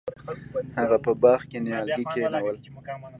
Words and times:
هغه 0.77 0.97
په 1.05 1.11
باغ 1.21 1.41
کې 1.49 1.57
نیالګي 1.65 2.05
کینول. 2.13 2.57